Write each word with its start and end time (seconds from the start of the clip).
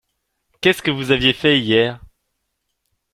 Qu’est-ce 0.61 0.81
que 0.81 0.89
vous 0.89 1.11
aviez 1.11 1.31
fait 1.31 1.59
hier? 1.59 2.01